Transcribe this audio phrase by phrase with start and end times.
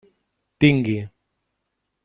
[0.59, 0.99] Tingui.